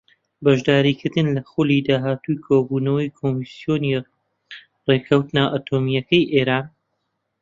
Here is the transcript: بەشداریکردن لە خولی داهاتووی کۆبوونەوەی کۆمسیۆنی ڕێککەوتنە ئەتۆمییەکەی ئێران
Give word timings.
بەشداریکردن 0.43 1.27
لە 1.35 1.41
خولی 1.49 1.85
داهاتووی 1.87 2.43
کۆبوونەوەی 2.45 3.13
کۆمسیۆنی 3.17 4.05
ڕێککەوتنە 4.87 5.43
ئەتۆمییەکەی 5.53 6.29
ئێران 6.33 6.65